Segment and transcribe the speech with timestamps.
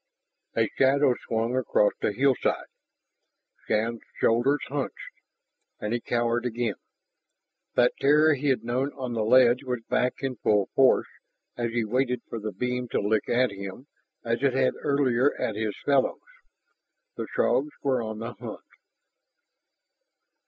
[0.57, 2.65] A shadow swung across the hillside.
[3.67, 4.95] Shann's shoulders hunched,
[5.79, 6.73] and he cowered again.
[7.75, 11.05] That terror he had known on the ledge was back in full force
[11.55, 13.85] as he waited for the beam to lick at him
[14.25, 16.17] as it had earlier at his fellows.
[17.15, 18.65] The Throgs were on the hunt....